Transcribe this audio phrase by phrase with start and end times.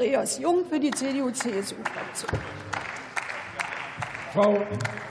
[0.00, 2.40] Andreas Jung für die CDU-CSU-Fraktion.
[4.32, 4.62] Frau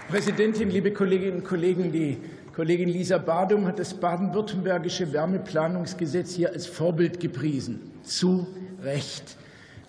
[0.10, 1.92] Präsidentin, liebe Kolleginnen und Kollegen!
[1.92, 2.18] Die
[2.56, 7.92] Kollegin Lisa Badum hat das baden-württembergische Wärmeplanungsgesetz hier als Vorbild gepriesen.
[8.02, 8.48] Zu
[8.82, 9.38] Recht.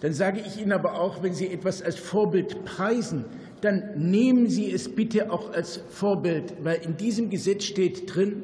[0.02, 3.24] Dann sage ich Ihnen aber auch, wenn Sie etwas als Vorbild preisen,
[3.62, 8.42] dann nehmen Sie es bitte auch als Vorbild, weil in diesem Gesetz steht drin,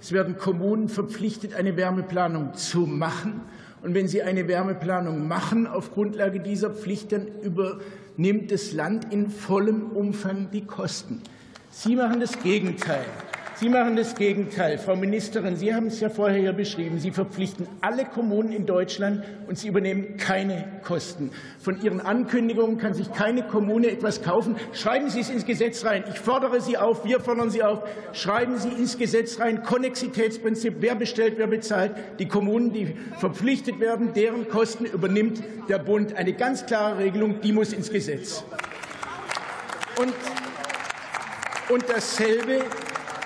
[0.00, 3.42] es werden Kommunen verpflichtet, eine Wärmeplanung zu machen.
[3.82, 9.30] Und wenn sie eine Wärmeplanung machen auf Grundlage dieser Pflicht, dann übernimmt das Land in
[9.30, 11.22] vollem Umfang die Kosten.
[11.70, 13.04] Sie machen das Gegenteil.
[13.60, 14.78] Sie machen das Gegenteil.
[14.78, 17.00] Frau Ministerin, Sie haben es ja vorher hier beschrieben.
[17.00, 21.32] Sie verpflichten alle Kommunen in Deutschland, und Sie übernehmen keine Kosten.
[21.58, 24.54] Von Ihren Ankündigungen kann sich keine Kommune etwas kaufen.
[24.72, 26.04] Schreiben Sie es ins Gesetz rein.
[26.08, 30.94] Ich fordere Sie auf, wir fordern Sie auf, schreiben Sie ins Gesetz rein, Konnexitätsprinzip, wer
[30.94, 31.96] bestellt, wer bezahlt.
[32.20, 36.14] Die Kommunen, die verpflichtet werden, deren Kosten übernimmt der Bund.
[36.14, 38.44] Eine ganz klare Regelung, die muss ins Gesetz.
[40.00, 40.14] Und,
[41.70, 42.60] und dasselbe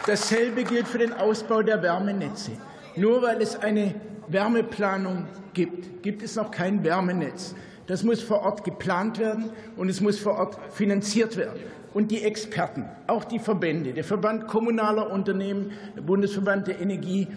[0.07, 2.53] Dasselbe gilt für den Ausbau der Wärmenetze.
[2.97, 3.95] Nur weil es eine
[4.29, 7.55] Wärmeplanung gibt, gibt es noch kein Wärmenetz.
[7.87, 11.61] Das muss vor Ort geplant werden, und es muss vor Ort finanziert werden.
[11.95, 17.29] Und die Experten, auch die Verbände, der Verband kommunaler Unternehmen, der Bundesverband der Energie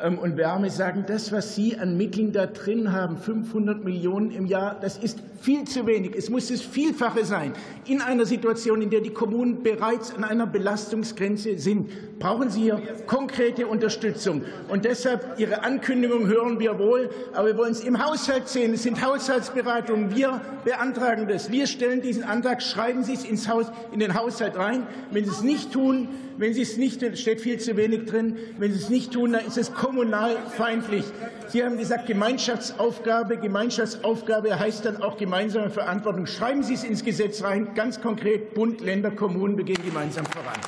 [0.00, 4.46] ähm, und Wärme sagen, das, was Sie an Mitteln da drin haben, 500 Millionen im
[4.46, 6.14] Jahr, das ist viel zu wenig.
[6.16, 7.54] Es muss das Vielfache sein.
[7.86, 12.82] In einer Situation, in der die Kommunen bereits an einer Belastungsgrenze sind, brauchen sie hier
[13.06, 14.42] konkrete Unterstützung.
[14.68, 18.74] Und deshalb Ihre Ankündigung hören wir wohl, aber wir wollen es im Haushalt sehen.
[18.74, 20.14] Es sind Haushaltsberatungen.
[20.14, 21.50] Wir beantragen das.
[21.50, 22.62] Wir stellen diesen Antrag.
[22.62, 24.86] Schreiben Sie es ins Haus, in den Haushalt rein.
[25.10, 28.36] Wenn Sie es nicht tun, wenn Sie es nicht, steht viel zu wenig drin.
[28.58, 31.04] Wenn Sie es nicht tun, dann ist es kommunalfeindlich.
[31.48, 33.36] Sie haben gesagt Gemeinschaftsaufgabe.
[33.36, 36.26] Gemeinschaftsaufgabe heißt dann auch gemeinsame Verantwortung.
[36.26, 37.74] Schreiben Sie es ins Gesetz rein.
[37.74, 40.58] Ganz konkret, Bund, Länder, Kommunen begehen gemeinsam voran.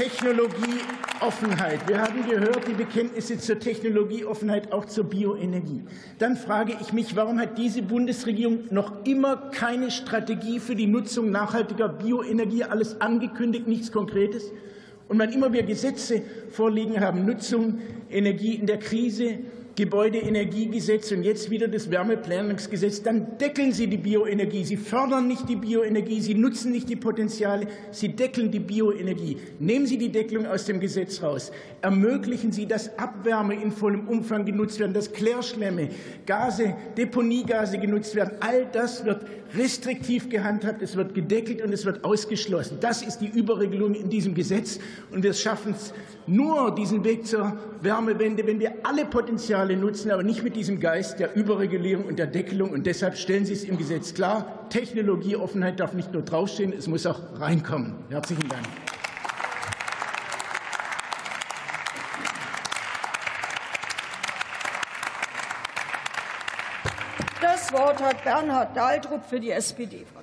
[0.00, 1.86] Technologieoffenheit.
[1.86, 5.82] Wir haben gehört die Bekenntnisse zur Technologieoffenheit, auch zur Bioenergie.
[6.18, 11.30] Dann frage ich mich, warum hat diese Bundesregierung noch immer keine Strategie für die Nutzung
[11.30, 12.64] nachhaltiger Bioenergie?
[12.64, 14.50] Alles angekündigt, nichts Konkretes.
[15.08, 19.40] Und wann immer wir Gesetze vorliegen haben, Nutzung, Energie in der Krise,
[19.76, 24.64] Gebäudeenergiegesetz und jetzt wieder das Wärmeplanungsgesetz, dann deckeln Sie die Bioenergie.
[24.64, 29.38] Sie fördern nicht die Bioenergie, Sie nutzen nicht die Potenziale, Sie deckeln die Bioenergie.
[29.58, 31.52] Nehmen Sie die Deckelung aus dem Gesetz raus.
[31.82, 35.88] Ermöglichen Sie, dass Abwärme in vollem Umfang genutzt werden, dass Klärschlämme,
[36.26, 38.34] Gase, Deponiegase genutzt werden.
[38.40, 39.24] All das wird
[39.56, 42.78] restriktiv gehandhabt, es wird gedeckelt und es wird ausgeschlossen.
[42.80, 44.78] Das ist die Überregelung in diesem Gesetz.
[45.10, 45.92] Und wir schaffen es
[46.26, 51.18] nur, diesen Weg zur Wärmewende, wenn wir alle Potenziale nutzen, aber nicht mit diesem Geist
[51.20, 52.70] der Überregulierung und der Deckelung.
[52.70, 54.68] Und deshalb stellen Sie es im Gesetz klar.
[54.70, 57.94] Technologieoffenheit darf nicht nur draufstehen, es muss auch reinkommen.
[58.08, 58.64] Herzlichen Dank.
[67.40, 70.19] Das Wort hat Bernhard Dahldrup für die SPD-Fraktion.